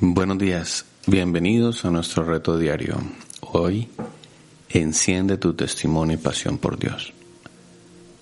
[0.00, 2.96] Buenos días, bienvenidos a nuestro reto diario.
[3.52, 3.88] Hoy,
[4.68, 7.12] enciende tu testimonio y pasión por Dios.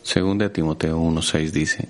[0.03, 1.89] Según de Timoteo 1.6 dice,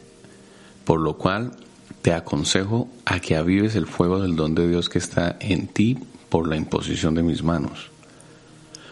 [0.85, 1.57] por lo cual
[2.01, 5.99] te aconsejo a que avives el fuego del don de Dios que está en ti
[6.29, 7.91] por la imposición de mis manos.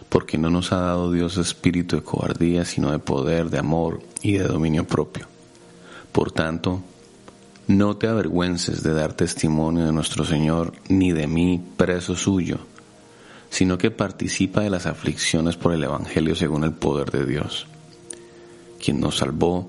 [0.09, 4.33] Porque no nos ha dado Dios espíritu de cobardía, sino de poder, de amor y
[4.33, 5.29] de dominio propio.
[6.11, 6.83] Por tanto,
[7.71, 12.59] no te avergüences de dar testimonio de nuestro Señor, ni de mí, preso suyo,
[13.49, 17.69] sino que participa de las aflicciones por el Evangelio según el poder de Dios,
[18.85, 19.69] quien nos salvó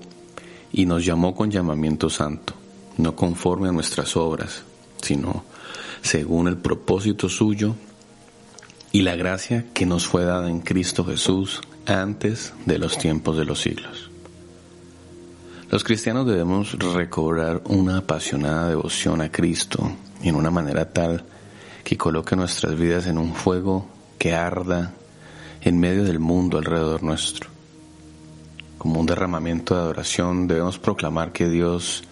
[0.72, 2.54] y nos llamó con llamamiento santo,
[2.96, 4.64] no conforme a nuestras obras,
[5.00, 5.44] sino
[6.02, 7.76] según el propósito suyo
[8.90, 13.44] y la gracia que nos fue dada en Cristo Jesús antes de los tiempos de
[13.44, 14.11] los siglos.
[15.72, 19.90] Los cristianos debemos recobrar una apasionada devoción a Cristo
[20.22, 21.24] en una manera tal
[21.82, 24.92] que coloque nuestras vidas en un fuego que arda
[25.62, 27.48] en medio del mundo alrededor nuestro.
[28.76, 32.04] Como un derramamiento de adoración debemos proclamar que Dios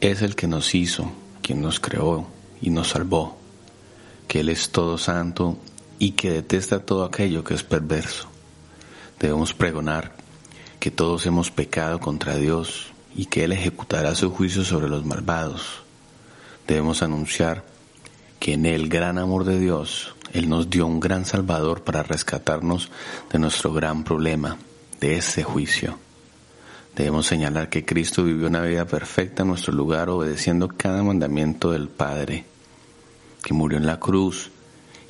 [0.00, 2.26] es el que nos hizo, quien nos creó
[2.60, 3.38] y nos salvó,
[4.26, 5.56] que Él es todo santo
[6.00, 8.26] y que detesta todo aquello que es perverso.
[9.20, 10.16] Debemos pregonar
[10.80, 15.82] que todos hemos pecado contra Dios y que Él ejecutará su juicio sobre los malvados.
[16.66, 17.64] Debemos anunciar
[18.40, 22.90] que en el gran amor de Dios, Él nos dio un gran Salvador para rescatarnos
[23.32, 24.58] de nuestro gran problema,
[25.00, 25.98] de ese juicio.
[26.96, 31.88] Debemos señalar que Cristo vivió una vida perfecta en nuestro lugar obedeciendo cada mandamiento del
[31.88, 32.44] Padre,
[33.42, 34.50] que murió en la cruz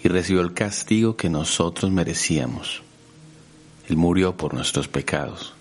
[0.03, 2.83] y recibió el castigo que nosotros merecíamos.
[3.89, 5.55] Él murió por nuestros pecados.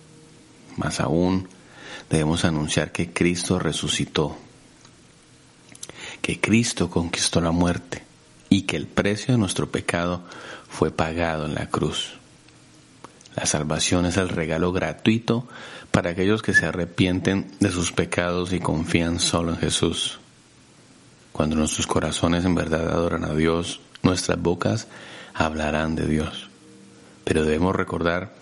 [0.77, 1.47] Más aún,
[2.09, 4.37] debemos anunciar que Cristo resucitó,
[6.21, 8.03] que Cristo conquistó la muerte
[8.49, 10.23] y que el precio de nuestro pecado
[10.69, 12.13] fue pagado en la cruz.
[13.35, 15.47] La salvación es el regalo gratuito
[15.91, 20.19] para aquellos que se arrepienten de sus pecados y confían solo en Jesús.
[21.31, 24.87] Cuando nuestros corazones en verdad adoran a Dios, nuestras bocas
[25.33, 26.49] hablarán de Dios.
[27.23, 28.35] Pero debemos recordar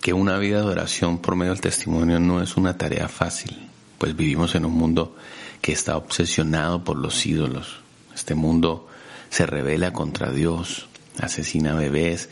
[0.00, 3.68] que una vida de oración por medio del testimonio no es una tarea fácil,
[3.98, 5.16] pues vivimos en un mundo
[5.60, 7.80] que está obsesionado por los ídolos.
[8.14, 8.88] Este mundo
[9.30, 10.86] se revela contra Dios,
[11.20, 12.28] asesina bebés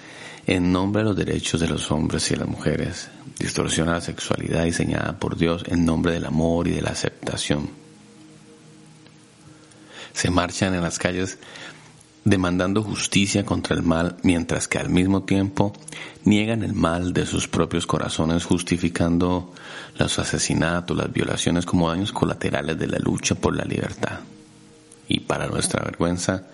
[0.46, 3.08] en nombre de los derechos de los hombres y de las mujeres,
[3.38, 7.70] distorsiona la sexualidad diseñada por Dios en nombre del amor y de la aceptación.
[10.12, 11.38] Se marchan en las calles
[12.24, 15.74] demandando justicia contra el mal, mientras que al mismo tiempo
[16.24, 19.52] niegan el mal de sus propios corazones, justificando
[19.98, 24.20] los asesinatos, las violaciones como daños colaterales de la lucha por la libertad.
[25.06, 26.44] Y para nuestra vergüenza,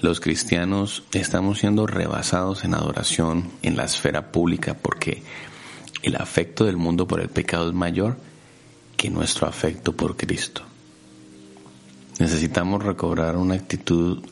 [0.00, 5.22] los cristianos estamos siendo rebasados en adoración en la esfera pública porque
[6.02, 8.16] el afecto del mundo por el pecado es mayor
[8.96, 10.62] que nuestro afecto por Cristo.
[12.18, 14.24] Necesitamos recobrar una actitud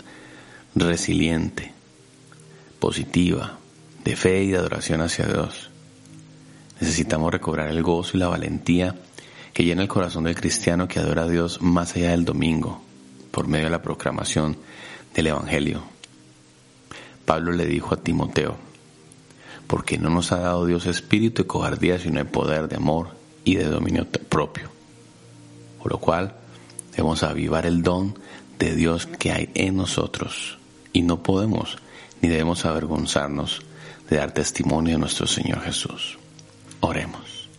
[0.75, 1.73] resiliente,
[2.81, 3.59] positiva,
[4.05, 5.71] de fe y de adoración hacia Dios.
[6.81, 8.97] Necesitamos recobrar el gozo y la valentía
[9.53, 12.83] que llena el corazón del cristiano que adora a Dios más allá del domingo,
[13.31, 14.57] por medio de la proclamación
[15.15, 15.85] del Evangelio.
[17.25, 18.57] Pablo le dijo a Timoteo,
[19.67, 23.11] porque no nos ha dado Dios espíritu de cobardía, sino de poder, de amor
[23.45, 24.71] y de dominio propio.
[25.81, 26.35] Por lo cual
[26.91, 28.19] debemos avivar el don
[28.59, 30.59] de Dios que hay en nosotros
[30.95, 31.77] y no podemos
[32.23, 33.61] ni debemos avergonzarnos
[34.09, 36.19] de dar testimonio de nuestro Señor Jesús.
[36.81, 37.51] Oremos.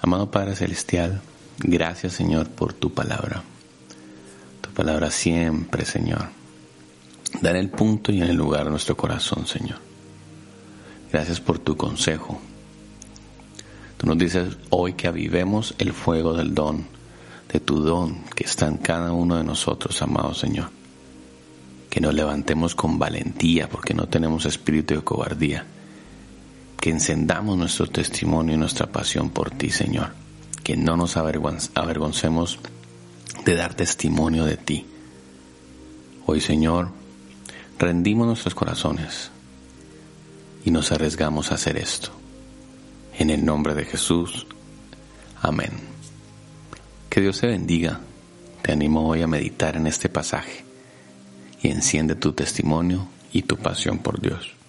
[0.00, 1.20] Amado Padre Celestial,
[1.58, 3.42] gracias Señor por tu palabra.
[4.60, 6.28] Tu palabra siempre, Señor.
[7.40, 9.78] Da en el punto y en el lugar de nuestro corazón, Señor.
[11.10, 12.40] Gracias por tu consejo.
[13.96, 16.86] Tú nos dices hoy que avivemos el fuego del don,
[17.52, 20.79] de tu don que está en cada uno de nosotros, amado Señor
[21.90, 25.66] que nos levantemos con valentía porque no tenemos espíritu de cobardía,
[26.80, 30.12] que encendamos nuestro testimonio y nuestra pasión por ti, Señor,
[30.62, 32.60] que no nos avergoncemos
[33.44, 34.86] de dar testimonio de ti.
[36.26, 36.90] Hoy, Señor,
[37.76, 39.32] rendimos nuestros corazones
[40.64, 42.12] y nos arriesgamos a hacer esto.
[43.18, 44.46] En el nombre de Jesús.
[45.42, 45.72] Amén.
[47.10, 48.00] Que Dios te bendiga.
[48.62, 50.69] Te animo hoy a meditar en este pasaje
[51.62, 54.59] y enciende tu testimonio y tu pasión por Dios.